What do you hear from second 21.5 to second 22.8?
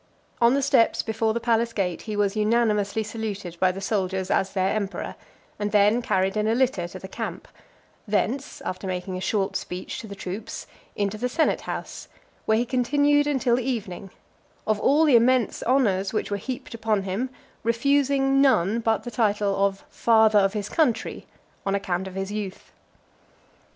on account of his youth, IX.